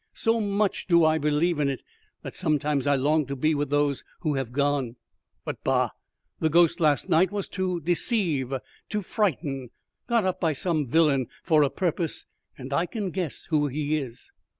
[0.15, 1.83] So much do I believe in it,
[2.23, 4.95] that sometimes I long to be with those who have gone.
[5.45, 5.91] But, bah!
[6.39, 8.51] the ghost last night was to deceive,
[8.89, 9.69] to frighten.
[10.07, 12.25] Got up by some villain for a purpose,
[12.57, 14.31] and I can guess who he is."